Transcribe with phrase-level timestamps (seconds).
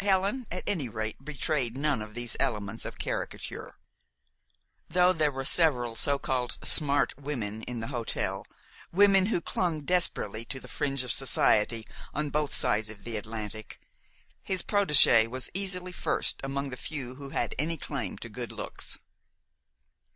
[0.00, 3.76] Helen, at any rate, betrayed none of these elements of caricature.
[4.88, 8.44] Though there were several so called "smart" women in the hotel,
[8.90, 13.78] women who clung desperately to the fringe of Society on both sides of the Atlantic,
[14.42, 18.98] his protégée was easily first among the few who had any claim to good looks.